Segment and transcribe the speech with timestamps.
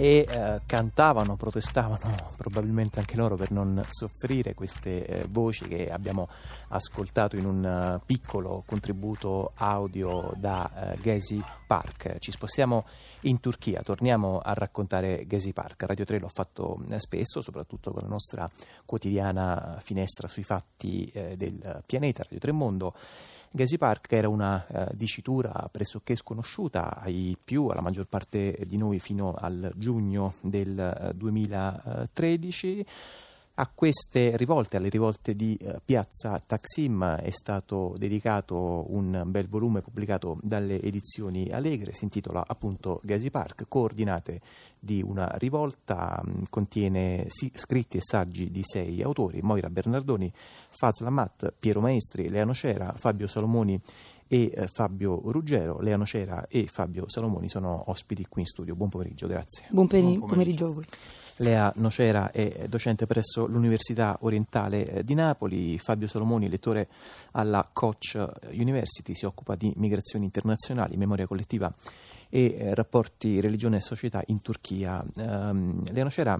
[0.00, 6.26] e eh, cantavano, protestavano probabilmente anche loro per non soffrire queste eh, voci che abbiamo
[6.68, 12.18] ascoltato in un uh, piccolo contributo audio da uh, Gezi Park.
[12.18, 12.86] Ci spostiamo
[13.22, 15.82] in Turchia, torniamo a raccontare Gezi Park.
[15.82, 18.48] Radio 3 l'ho fatto eh, spesso, soprattutto con la nostra
[18.86, 22.94] quotidiana finestra sui fatti eh, del pianeta, Radio 3 Mondo.
[23.52, 29.00] Gezi Park era una eh, dicitura pressoché sconosciuta ai più, alla maggior parte di noi
[29.00, 32.86] fino al giugno del eh, 2013.
[33.60, 39.82] A queste rivolte, alle rivolte di eh, Piazza Taksim, è stato dedicato un bel volume
[39.82, 44.40] pubblicato dalle edizioni Allegre, si intitola appunto Gezi Park, coordinate
[44.78, 50.32] di una rivolta, mh, contiene scritti e saggi di sei autori, Moira Bernardoni,
[50.70, 53.78] Fazla Lamat, Piero Maestri, Leano Cera, Fabio Salomoni
[54.26, 55.80] e eh, Fabio Ruggero.
[55.80, 58.74] Leano Cera e Fabio Salomoni sono ospiti qui in studio.
[58.74, 59.66] Buon pomeriggio, grazie.
[59.68, 60.64] Buon, peri- Buon pomeriggio.
[60.64, 61.28] pomeriggio a voi.
[61.40, 66.88] Lea Nocera è docente presso l'Università Orientale eh, di Napoli, Fabio Salomoni, lettore
[67.32, 71.72] alla Koch University, si occupa di migrazioni internazionali, memoria collettiva
[72.28, 75.02] e eh, rapporti religione e società in Turchia.
[75.16, 76.38] Um, Lea Nocera,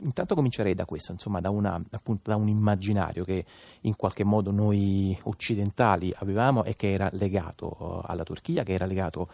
[0.00, 3.46] intanto comincerei da questo, insomma, da, una, appunto, da un immaginario che
[3.80, 9.30] in qualche modo noi occidentali avevamo e che era legato alla Turchia, che era legato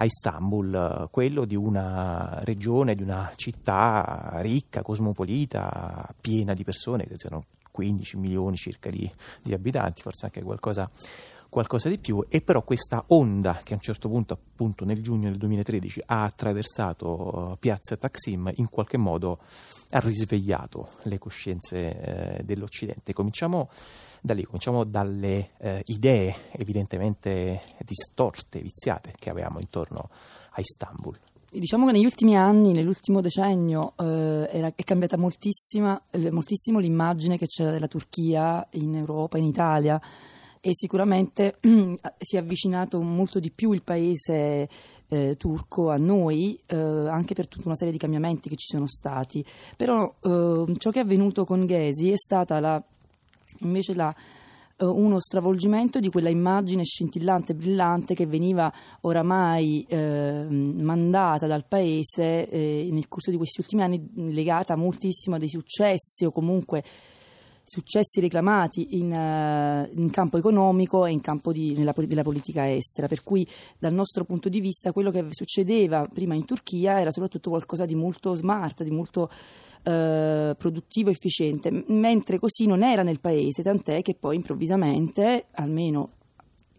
[0.00, 7.16] a Istanbul, quello di una regione, di una città ricca, cosmopolita, piena di persone, che
[7.18, 9.10] siano 15 milioni circa di,
[9.42, 10.88] di abitanti, forse anche qualcosa,
[11.48, 15.28] qualcosa, di più, e però questa onda che a un certo punto, appunto nel giugno
[15.28, 17.08] del 2013, ha attraversato
[17.52, 19.38] uh, piazza Taksim, in qualche modo
[19.90, 23.14] ha risvegliato le coscienze eh, dell'Occidente.
[23.14, 23.70] Cominciamo
[24.20, 30.10] da lì, cominciamo dalle eh, idee evidentemente distorte, viziate che avevamo intorno
[30.50, 31.18] a Istanbul.
[31.50, 37.70] Diciamo che negli ultimi anni, nell'ultimo decennio, eh, era, è cambiata moltissimo l'immagine che c'era
[37.70, 39.98] della Turchia in Europa, in Italia
[40.68, 41.58] e sicuramente
[42.18, 44.68] si è avvicinato molto di più il paese
[45.08, 48.86] eh, turco a noi, eh, anche per tutta una serie di cambiamenti che ci sono
[48.86, 49.44] stati.
[49.76, 52.82] Però eh, ciò che è avvenuto con Ghesi è stata la
[53.60, 54.14] invece la,
[54.78, 62.48] uh, uno stravolgimento di quella immagine scintillante, brillante che veniva oramai eh, mandata dal paese
[62.48, 66.84] eh, nel corso di questi ultimi anni, legata moltissimo a dei successi o comunque
[67.68, 73.06] successi reclamati in, uh, in, campo economico e in campo di, nella, della politica estera,
[73.06, 73.46] per cui
[73.78, 77.94] dal nostro punto di vista quello che succedeva prima in Turchia era soprattutto qualcosa di
[77.94, 79.30] molto smart, di molto
[79.84, 86.12] uh, produttivo, efficiente, mentre così non era nel paese, tant'è che poi improvvisamente, almeno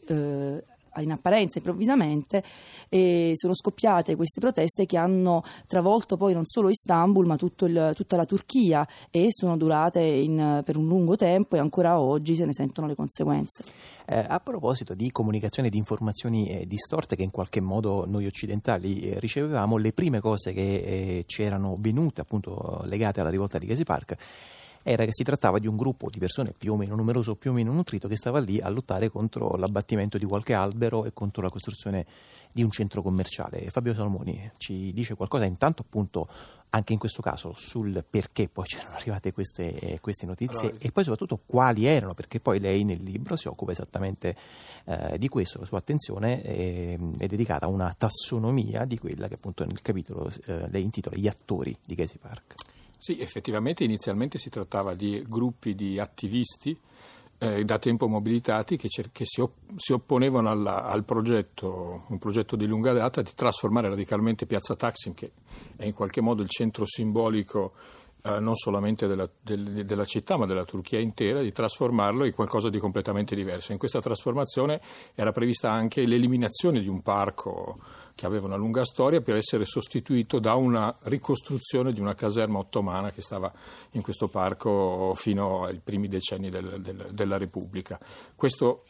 [0.08, 0.62] uh,
[1.02, 2.44] in apparenza improvvisamente
[2.90, 8.16] e sono scoppiate queste proteste che hanno travolto poi non solo Istanbul ma il, tutta
[8.16, 12.54] la Turchia e sono durate in, per un lungo tempo e ancora oggi se ne
[12.54, 13.64] sentono le conseguenze.
[14.06, 18.26] Eh, a proposito di comunicazione e di informazioni eh, distorte che in qualche modo noi
[18.26, 23.58] occidentali eh, ricevevamo, le prime cose che eh, ci erano venute appunto legate alla rivolta
[23.58, 24.16] di Gezi Park
[24.84, 27.54] era che si trattava di un gruppo di persone più o meno numeroso, più o
[27.54, 31.50] meno nutrito, che stava lì a lottare contro l'abbattimento di qualche albero e contro la
[31.50, 32.06] costruzione
[32.52, 33.70] di un centro commerciale.
[33.70, 36.28] Fabio Salomoni ci dice qualcosa intanto appunto
[36.72, 41.04] anche in questo caso sul perché poi c'erano arrivate queste, queste notizie allora, e poi
[41.04, 44.36] soprattutto quali erano, perché poi lei nel libro si occupa esattamente
[44.86, 49.36] eh, di questo, la sua attenzione è, è, dedicata a una tassonomia di quella che
[49.36, 52.56] appunto nel capitolo eh, lei intitola Gli attori di Gezi Park.
[53.02, 56.78] Sì, effettivamente inizialmente si trattava di gruppi di attivisti
[57.38, 62.18] eh, da tempo mobilitati che, cer- che si, op- si, opponevano alla- al progetto, un
[62.20, 65.32] progetto di lunga data di trasformare radicalmente Piazza Taksim, che
[65.78, 67.72] è in qualche modo il centro simbolico
[68.22, 72.70] eh, non solamente della, del, della, città ma della Turchia intera, di trasformarlo in qualcosa
[72.70, 73.72] di completamente diverso.
[73.72, 74.82] In questa trasformazione
[75.16, 77.80] era prevista anche l'eliminazione di un parco
[78.16, 83.12] che aveva una lunga storia per essere sostituito da una ricostruzione di una caserma ottomana
[83.12, 83.52] che stava
[83.92, 87.98] in questo parco fino ai primi decenni del, del, della Repubblica.
[88.36, 88.84] Questo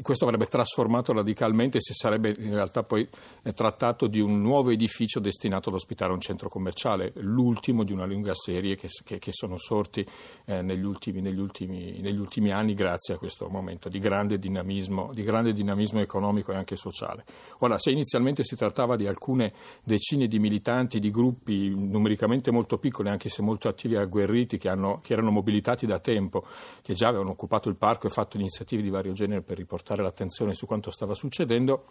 [0.00, 3.08] questo avrebbe trasformato radicalmente, si sarebbe in realtà poi
[3.42, 8.06] eh, trattato di un nuovo edificio destinato ad ospitare un centro commerciale, l'ultimo di una
[8.06, 10.06] lunga serie che, che, che sono sorti
[10.44, 15.10] eh, negli, ultimi, negli, ultimi, negli, ultimi, anni grazie a questo momento di grande, dinamismo,
[15.12, 17.24] di grande dinamismo economico e anche sociale.
[17.58, 19.52] Ora, se inizialmente si trattava di alcune
[19.82, 24.68] decine di militanti, di gruppi numericamente molto piccoli, anche se molto attivi e agguerriti, che,
[24.68, 26.44] hanno, che erano mobilitati da tempo,
[26.82, 30.54] che già avevano occupato il parco e fatto iniziative di vario genere per riportare l'attenzione
[30.54, 31.84] su quanto stava succedendo,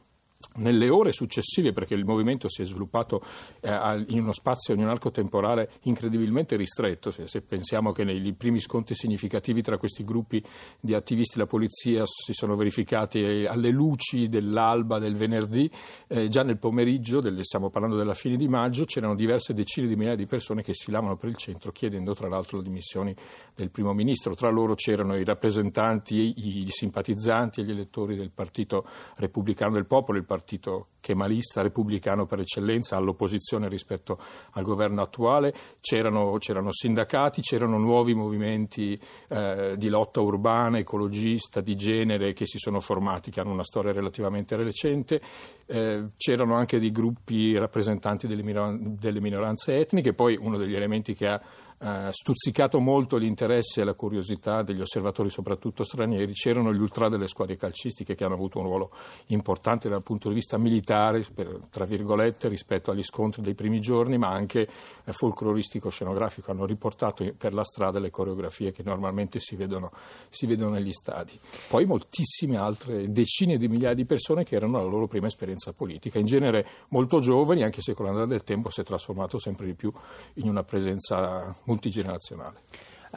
[0.58, 3.22] nelle ore successive, perché il movimento si è sviluppato
[3.60, 8.34] eh, in uno spazio, in un arco temporale incredibilmente ristretto, se, se, pensiamo che nei
[8.34, 10.44] primi scontri significativi tra questi gruppi
[10.80, 15.70] di attivisti e la polizia si sono verificati eh, alle luci dell'alba del venerdì,
[16.08, 19.96] eh, già nel pomeriggio, del, stiamo parlando della fine di maggio, c'erano diverse decine di
[19.96, 23.16] migliaia di persone che sfilavano per il centro chiedendo tra l'altro le dimissioni
[23.56, 24.36] del primo ministro.
[24.36, 28.86] Tra loro c'erano i rappresentanti, i, i simpatizzanti e gli elettori del Partito
[29.16, 34.20] Repubblicano del Popolo, il partito kemalista, repubblicano per eccellenza, all'opposizione rispetto
[34.52, 41.76] al governo attuale, c'erano, c'erano sindacati, c'erano nuovi movimenti eh, di lotta urbana, ecologista, di
[41.76, 45.22] genere che si sono formati, che hanno una storia relativamente recente,
[45.66, 51.28] eh, c'erano anche dei gruppi rappresentanti delle, delle minoranze etniche, poi uno degli elementi che
[51.28, 51.42] ha
[51.80, 57.28] eh, stuzzicato molto l'interesse e la curiosità degli osservatori, soprattutto stranieri, c'erano gli ultra delle
[57.28, 58.92] squadre calcistiche che hanno avuto un ruolo
[59.28, 64.18] importante dal punto di vista militare, per, tra virgolette, rispetto agli scontri dei primi giorni,
[64.18, 64.68] ma anche
[65.04, 66.50] eh, folcloristico-scenografico.
[66.50, 69.92] Hanno riportato per la strada le coreografie che normalmente si vedono,
[70.30, 71.38] si vedono negli stadi.
[71.70, 76.18] Poi moltissime altre, decine di migliaia di persone che erano la loro prima esperienza politica,
[76.18, 79.76] in genere molto giovani, anche se con l'andare del tempo si è trasformato sempre di
[79.76, 79.92] più
[80.36, 82.58] in una presenza multigenerazionale.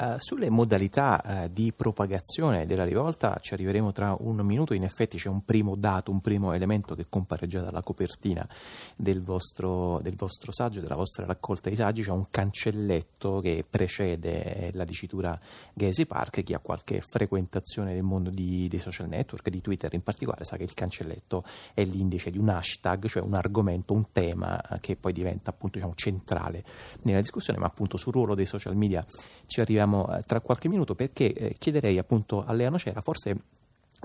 [0.00, 5.18] Uh, sulle modalità uh, di propagazione della rivolta ci arriveremo tra un minuto, in effetti
[5.18, 8.48] c'è un primo dato, un primo elemento che compare già dalla copertina
[8.96, 14.70] del vostro, del vostro saggio, della vostra raccolta di saggi, c'è un cancelletto che precede
[14.72, 15.38] la dicitura
[15.74, 20.02] Gezi Park, chi ha qualche frequentazione del mondo di, dei social network, di Twitter in
[20.02, 21.44] particolare, sa che il cancelletto
[21.74, 25.94] è l'indice di un hashtag, cioè un argomento, un tema che poi diventa appunto diciamo,
[25.94, 26.64] centrale
[27.02, 29.04] nella discussione, ma appunto sul ruolo dei social media
[29.44, 33.36] ci arriviamo parleremo eh, tra qualche minuto perché eh, chiederei appunto a Lea Nocera forse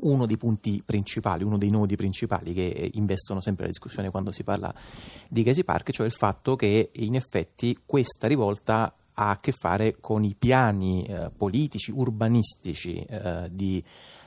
[0.01, 4.31] uno dei punti principali, uno dei nodi principali che eh, investono sempre la discussione quando
[4.31, 4.73] si parla
[5.29, 9.95] di Gezi Park, cioè il fatto che in effetti questa rivolta ha a che fare
[10.01, 13.81] con i piani eh, politici, urbanistici eh, di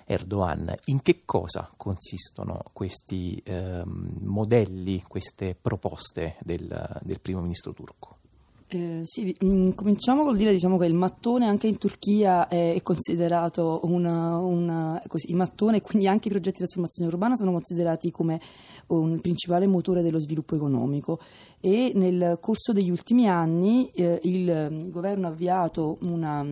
[0.07, 0.75] Erdogan.
[0.87, 8.18] In che cosa consistono questi eh, modelli, queste proposte del, del primo ministro turco?
[8.71, 13.81] Eh, sì, mm, cominciamo col dire diciamo, che il mattone anche in Turchia è considerato
[13.85, 18.39] una, una, così, il mattone quindi anche i progetti di trasformazione urbana sono considerati come
[18.89, 21.19] un principale motore dello sviluppo economico.
[21.61, 26.47] E nel corso degli ultimi anni eh, il, il governo ha avviato una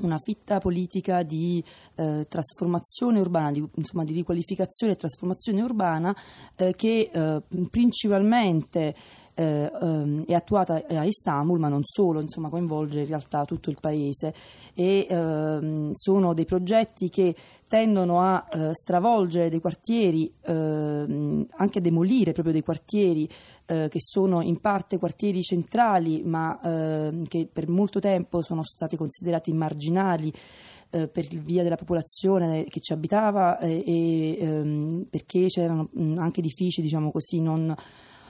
[0.00, 1.62] una fitta politica di
[1.96, 6.14] eh, trasformazione urbana, di, insomma, di riqualificazione e trasformazione urbana
[6.56, 8.94] eh, che eh, principalmente
[9.38, 13.78] eh, ehm, è attuata a Istanbul, ma non solo, insomma, coinvolge in realtà tutto il
[13.80, 14.34] paese.
[14.74, 17.34] E ehm, sono dei progetti che
[17.68, 23.28] tendono a eh, stravolgere dei quartieri, ehm, anche a demolire proprio dei quartieri
[23.66, 28.96] eh, che sono in parte quartieri centrali, ma ehm, che per molto tempo sono stati
[28.96, 30.32] considerati marginali
[30.90, 36.80] eh, per via della popolazione che ci abitava eh, e ehm, perché c'erano anche edifici,
[36.80, 37.72] diciamo così, non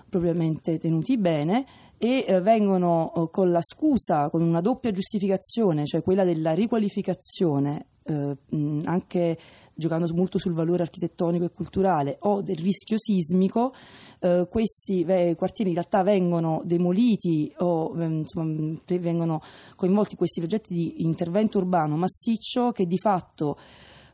[0.09, 1.67] propriamente tenuti bene
[1.99, 7.87] e eh, vengono eh, con la scusa, con una doppia giustificazione, cioè quella della riqualificazione,
[8.05, 8.37] eh,
[8.85, 9.39] anche
[9.75, 13.75] giocando molto sul valore architettonico e culturale, o del rischio sismico,
[14.21, 19.43] eh, questi eh, quartieri in realtà vengono demoliti o insomma, vengono
[19.75, 23.57] coinvolti questi progetti di intervento urbano massiccio che di fatto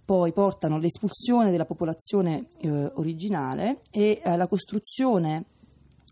[0.05, 5.47] poi portano all'espulsione della popolazione eh, originale e alla costruzione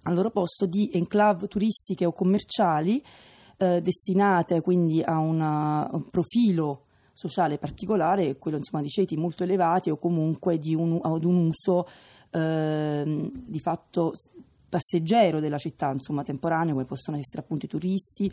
[0.02, 3.02] al loro posto di enclave turistiche o commerciali
[3.58, 9.90] eh, destinate quindi a una, un profilo sociale particolare, quello insomma, di ceti molto elevati
[9.90, 11.86] o comunque di un, ad un uso
[12.30, 14.12] eh, di fatto
[14.72, 18.32] passeggero della città, insomma temporaneo, come possono essere appunto i turisti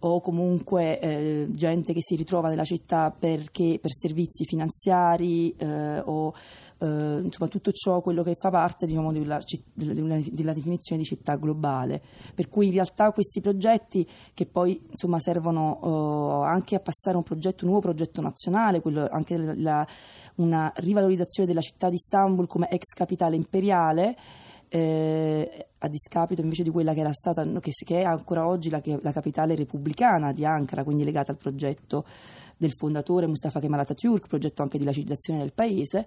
[0.00, 6.34] o comunque eh, gente che si ritrova nella città perché, per servizi finanziari eh, o
[6.80, 9.40] eh, insomma tutto ciò quello che fa parte diciamo, della,
[9.72, 12.00] della, della, definizione di città globale.
[12.34, 17.22] Per cui in realtà questi progetti che poi insomma, servono eh, anche a passare un,
[17.22, 19.86] progetto, un nuovo progetto nazionale, quello, anche la,
[20.36, 24.16] una rivalorizzazione della città di Istanbul come ex capitale imperiale,
[24.68, 28.82] eh, a discapito invece di quella che era stata, che, che è ancora oggi la,
[29.00, 32.04] la, capitale repubblicana di Ankara, quindi legata al progetto
[32.58, 36.06] del fondatore Mustafa Kemal Atatürk, progetto anche di lacizzazione del paese.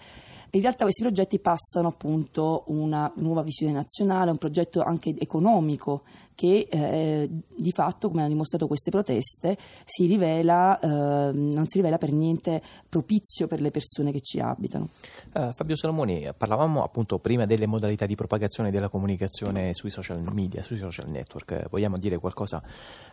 [0.52, 6.04] In realtà questi progetti passano appunto una nuova visione nazionale, un progetto anche economico
[6.42, 9.56] che eh, di fatto, come hanno dimostrato queste proteste,
[9.86, 14.90] si rivela, eh, non si rivela per niente propizio per le persone che ci abitano.
[15.34, 20.64] Uh, Fabio Salomoni, parlavamo appunto prima delle modalità di propagazione della comunicazione sui social media,
[20.64, 21.70] sui social network.
[21.70, 22.60] Vogliamo dire qualcosa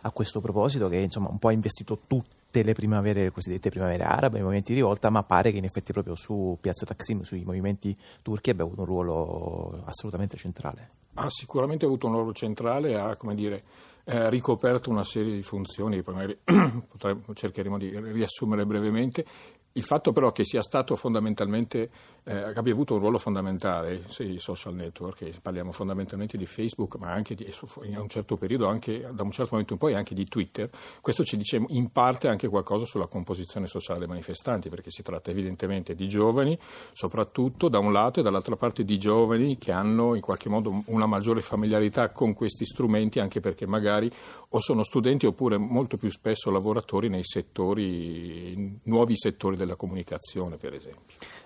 [0.01, 4.05] a questo proposito che insomma un po' ha investito tutte le primavere, le cosiddette primavere
[4.05, 7.43] arabe, i movimenti di rivolta, ma pare che in effetti proprio su Piazza Taksim, sui
[7.43, 13.15] movimenti turchi abbia avuto un ruolo assolutamente centrale ha sicuramente avuto un ruolo centrale, ha
[13.35, 13.63] dire,
[14.05, 16.37] eh, ricoperto una serie di funzioni poi magari
[17.33, 19.25] cercheremo di riassumere brevemente
[19.73, 21.89] il fatto però che sia stato fondamentalmente,
[22.23, 27.35] eh, abbia avuto un ruolo fondamentale, sì, social network, parliamo fondamentalmente di Facebook, ma anche
[27.35, 27.51] di,
[27.83, 30.69] in un certo periodo, anche, da un certo momento in poi anche di Twitter,
[31.01, 35.29] questo ci dice in parte anche qualcosa sulla composizione sociale dei manifestanti, perché si tratta
[35.29, 36.57] evidentemente di giovani,
[36.91, 41.05] soprattutto da un lato e dall'altra parte di giovani che hanno in qualche modo una
[41.05, 44.11] maggiore familiarità con questi strumenti, anche perché magari
[44.49, 50.73] o sono studenti oppure molto più spesso lavoratori nei settori, nuovi settori della comunicazione, per
[50.73, 51.01] esempio.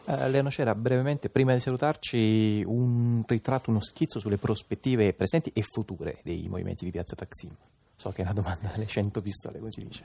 [0.06, 5.64] Uh, Leano Cera, brevemente, prima di salutarci, un ritratto, uno schizzo sulle prospettive presenti e
[5.64, 7.52] future dei movimenti di Piazza Taksim.
[7.96, 10.04] So che è una domanda alle 100 pistole, così dice.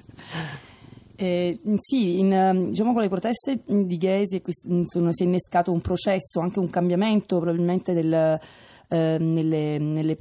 [1.20, 4.40] Eh, sì, in, ehm, diciamo con le proteste di Ghesi
[4.84, 8.38] sono, si è innescato un processo, anche un cambiamento probabilmente del,
[8.88, 10.16] eh, nelle, nelle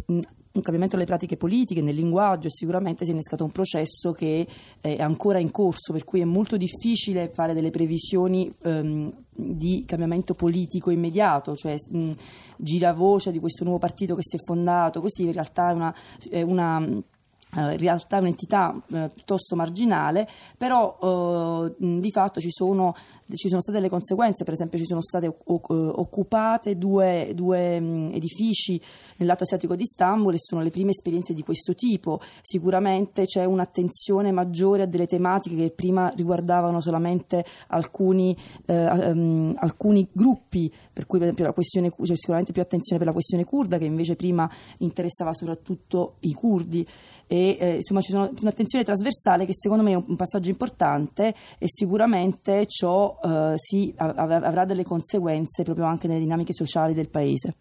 [0.57, 4.45] un cambiamento delle pratiche politiche, nel linguaggio e sicuramente si è innescato un processo che
[4.81, 10.33] è ancora in corso, per cui è molto difficile fare delle previsioni um, di cambiamento
[10.33, 12.11] politico immediato, cioè mh,
[12.57, 15.95] gira voce di questo nuovo partito che si è fondato, così in realtà è una,
[16.29, 17.03] è una
[17.55, 20.27] in realtà un'entità uh, piuttosto marginale,
[20.57, 22.93] però uh, di fatto ci sono
[23.35, 28.79] ci sono state delle conseguenze, per esempio ci sono state occupate due, due edifici
[29.17, 32.21] nel lato asiatico di Istanbul e sono le prime esperienze di questo tipo.
[32.41, 40.07] Sicuramente c'è un'attenzione maggiore a delle tematiche che prima riguardavano solamente alcuni, eh, um, alcuni
[40.11, 43.77] gruppi, per cui per esempio la questione, c'è sicuramente più attenzione per la questione kurda
[43.77, 46.87] che invece prima interessava soprattutto i kurdi
[47.27, 52.65] e eh, insomma sono un'attenzione trasversale che secondo me è un passaggio importante e sicuramente
[52.65, 57.53] ciò eh, si, avrà delle conseguenze proprio anche nelle dinamiche sociali del paese.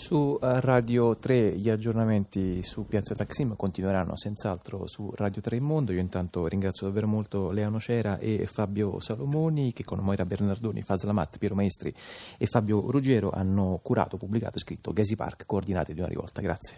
[0.00, 5.90] Su eh, Radio 3 gli aggiornamenti su Piazza Taksim continueranno senz'altro su Radio 3 Mondo.
[5.90, 11.10] Io intanto ringrazio davvero molto Lea Nocera e Fabio Salomoni che con Moira Bernardoni, Fazla
[11.10, 11.92] Matt, Piero Maestri
[12.38, 16.40] e Fabio Ruggero hanno curato, pubblicato e scritto Gezi Park, coordinate di una rivolta.
[16.40, 16.76] Grazie.